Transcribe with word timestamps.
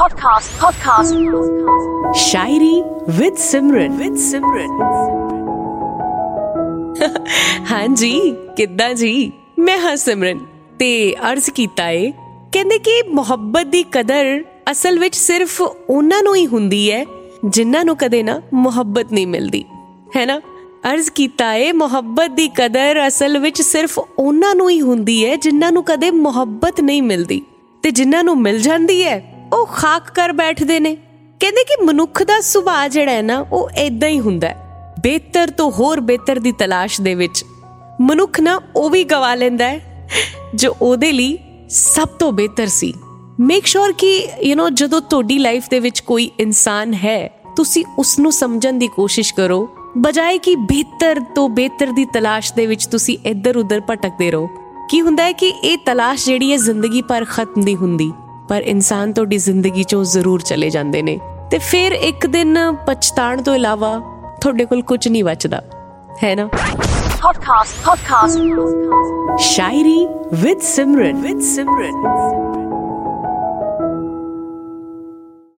Podcast. 0.00 0.52
Podcast. 0.58 2.14
Shayari 2.18 2.74
with 3.18 3.36
Simran 3.46 3.96
with 3.98 4.14
Simran 4.22 4.70
ਹਾਂ 7.70 7.86
ਜੀ 7.88 8.12
ਕਿੱਦਾਂ 8.56 8.92
ਜੀ 8.94 9.10
ਮੈਂ 9.58 9.78
ਹਾਂ 9.78 9.94
ਸਿਮਰਨ 9.96 10.38
ਤੇ 10.78 10.88
ਅਰਜ਼ 11.30 11.50
ਕੀਤਾ 11.50 11.88
ਏ 11.90 12.10
ਕਹਿੰਦੇ 12.52 12.78
ਕਿ 12.78 13.02
ਮੁਹੱਬਤ 13.08 13.66
ਦੀ 13.66 13.82
ਕਦਰ 13.92 14.42
ਅਸਲ 14.70 14.98
ਵਿੱਚ 14.98 15.16
ਸਿਰਫ 15.16 15.60
ਉਹਨਾਂ 15.62 16.22
ਨੂੰ 16.22 16.34
ਹੀ 16.36 16.46
ਹੁੰਦੀ 16.46 16.90
ਹੈ 16.92 17.04
ਜਿਨ੍ਹਾਂ 17.44 17.84
ਨੂੰ 17.84 17.96
ਕਦੇ 17.96 18.22
ਨਾ 18.22 18.40
ਮੁਹੱਬਤ 18.54 19.12
ਨਹੀਂ 19.12 19.26
ਮਿਲਦੀ 19.26 19.64
ਹੈ 20.16 20.26
ਨਾ 20.26 20.40
ਅਰਜ਼ 20.92 21.10
ਕੀਤਾ 21.10 21.52
ਏ 21.54 21.70
ਮੁਹੱਬਤ 21.72 22.30
ਦੀ 22.30 22.48
ਕਦਰ 22.56 23.06
ਅਸਲ 23.06 23.38
ਵਿੱਚ 23.38 23.62
ਸਿਰਫ 23.62 23.98
ਉਹਨਾਂ 23.98 24.54
ਨੂੰ 24.54 24.70
ਹੀ 24.70 24.80
ਹੁੰਦੀ 24.80 25.24
ਹੈ 25.26 25.36
ਜਿਨ੍ਹਾਂ 25.36 25.72
ਨੂੰ 25.72 25.84
ਕਦੇ 25.84 26.10
ਮੁਹੱਬਤ 26.10 26.80
ਨਹੀਂ 26.80 27.02
ਮਿਲਦੀ 27.02 27.42
ਤੇ 27.84 27.90
ਜਿਨ੍ਹਾਂ 27.90 28.24
ਨੂੰ 28.24 28.40
ਮਿਲ 28.42 28.60
ਜਾਂਦੀ 28.60 29.02
ਹੈ 29.04 29.29
ਉਹ 29.53 29.65
ਖਾਕ 29.65 30.09
ਕਰ 30.09 30.31
ਬੈਠਦੇ 30.33 30.79
ਨੇ। 30.79 30.95
ਕਹਿੰਦੇ 31.39 31.63
ਕਿ 31.63 31.85
ਮਨੁੱਖ 31.85 32.23
ਦਾ 32.23 32.41
ਸੁਭਾਅ 32.41 32.87
ਜਿਹੜਾ 32.87 33.11
ਹੈ 33.11 33.21
ਨਾ, 33.21 33.45
ਉਹ 33.51 33.69
ਐਦਾਂ 33.75 34.09
ਹੀ 34.09 34.19
ਹੁੰਦਾ 34.19 34.47
ਹੈ। 34.47 34.95
ਬਿਹਤਰ 35.03 35.49
ਤੋਂ 35.49 35.71
ਹੋਰ 35.71 35.99
ਬਿਹਤਰ 35.99 36.39
ਦੀ 36.39 36.51
ਤਲਾਸ਼ 36.51 37.01
ਦੇ 37.01 37.15
ਵਿੱਚ 37.15 37.45
ਮਨੁੱਖ 38.01 38.39
ਨਾ 38.39 38.59
ਉਹ 38.75 38.89
ਵੀ 38.89 39.03
ਗਵਾ 39.03 39.35
ਲੈਂਦਾ 39.35 39.65
ਹੈ, 39.65 40.07
ਜੋ 40.55 40.75
ਉਹਦੇ 40.81 41.11
ਲਈ 41.11 41.37
ਸਭ 41.69 42.07
ਤੋਂ 42.07 42.31
ਬਿਹਤਰ 42.31 42.67
ਸੀ। 42.67 42.93
ਮੇਕ 43.39 43.65
ਸ਼ੋਰ 43.65 43.91
ਕਿ 43.91 44.27
ਯੂ 44.43 44.55
نو 44.55 44.69
ਜਦੋਂ 44.69 45.01
ਤੁਹਾਡੀ 45.01 45.39
ਲਾਈਫ 45.39 45.69
ਦੇ 45.69 45.79
ਵਿੱਚ 45.79 45.99
ਕੋਈ 45.99 46.31
ਇਨਸਾਨ 46.39 46.93
ਹੈ, 46.93 47.31
ਤੁਸੀਂ 47.55 47.85
ਉਸ 47.97 48.19
ਨੂੰ 48.19 48.31
ਸਮਝਣ 48.31 48.73
ਦੀ 48.73 48.87
ਕੋਸ਼ਿਸ਼ 48.87 49.33
ਕਰੋ। 49.33 49.69
ਬਜਾਏ 49.97 50.37
ਕਿ 50.37 50.55
ਬਿਹਤਰ 50.55 51.19
ਤੋਂ 51.35 51.49
ਬਿਹਤਰ 51.49 51.87
ਦੀ 51.91 52.05
ਤਲਾਸ਼ 52.05 52.53
ਦੇ 52.53 52.65
ਵਿੱਚ 52.65 52.85
ਤੁਸੀਂ 52.85 53.17
ਇੱਧਰ 53.25 53.57
ਉੱਧਰ 53.57 53.81
ਭਟਕਦੇ 53.89 54.31
ਰਹੋ। 54.31 54.49
ਕੀ 54.89 55.01
ਹੁੰਦਾ 55.01 55.23
ਹੈ 55.23 55.31
ਕਿ 55.31 55.47
ਇਹ 55.47 55.77
ਤਲਾਸ਼ 55.85 56.25
ਜਿਹੜੀ 56.25 56.51
ਹੈ 56.51 56.57
ਜ਼ਿੰਦਗੀ 56.57 57.01
ਪਰ 57.01 57.25
ਖਤਮ 57.29 57.61
ਨਹੀਂ 57.61 57.75
ਹੁੰਦੀ। 57.75 58.11
ਪਰ 58.51 58.61
ਇਨਸਾਨ 58.61 59.13
ਤੁਹਾਡੀ 59.13 59.37
ਜ਼ਿੰਦਗੀ 59.37 59.83
ਚੋਂ 59.83 60.03
ਜ਼ਰੂਰ 60.03 60.41
ਚਲੇ 60.41 60.69
ਜਾਂਦੇ 60.69 61.01
ਨੇ 61.01 61.19
ਤੇ 61.51 61.57
ਫਿਰ 61.57 61.91
ਇੱਕ 61.91 62.27
ਦਿਨ 62.27 62.57
ਪਛਤਾਣ 62.87 63.41
ਤੋਂ 63.41 63.55
ਇਲਾਵਾ 63.55 64.01
ਤੁਹਾਡੇ 64.41 64.65
ਕੋਲ 64.65 64.81
ਕੁਝ 64.81 65.07
ਨਹੀਂ 65.07 65.23
ਬਚਦਾ 65.23 65.61
ਹੈ 66.23 66.35
ਨਾ 66.35 66.49
Podcast. 67.23 67.79
Podcast. 67.87 69.37
Shayari 69.37 70.07
with 70.33 70.59
Simran 70.59 71.21
with 71.21 71.41
Simran 71.41 71.93